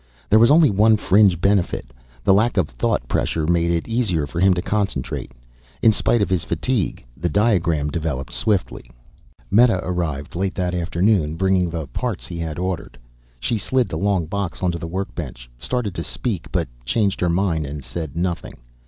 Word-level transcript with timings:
There 0.31 0.39
was 0.39 0.49
only 0.49 0.71
one 0.71 0.97
fringe 0.97 1.39
benefit. 1.39 1.93
The 2.23 2.33
lack 2.33 2.57
of 2.57 2.67
thought 2.67 3.07
pressure 3.07 3.45
made 3.45 3.69
it 3.69 3.87
easier 3.87 4.25
for 4.25 4.39
him 4.39 4.55
to 4.55 4.61
concentrate. 4.63 5.31
In 5.83 5.91
spite 5.91 6.23
of 6.23 6.29
his 6.31 6.43
fatigue 6.43 7.05
the 7.15 7.29
diagram 7.29 7.87
developed 7.91 8.33
swiftly. 8.33 8.89
Meta 9.51 9.79
arrived 9.83 10.35
late 10.35 10.55
that 10.55 10.73
afternoon, 10.73 11.35
bringing 11.35 11.69
the 11.69 11.85
parts 11.85 12.25
he 12.25 12.39
had 12.39 12.57
ordered. 12.57 12.97
She 13.39 13.59
slid 13.59 13.89
the 13.89 13.97
long 13.99 14.25
box 14.25 14.63
onto 14.63 14.79
the 14.79 14.87
workbench, 14.87 15.51
started 15.59 15.93
to 15.93 16.03
speak, 16.03 16.47
but 16.51 16.67
changed 16.83 17.21
her 17.21 17.29
mind 17.29 17.67
and 17.67 17.83
said 17.83 18.15
nothing. 18.15 18.55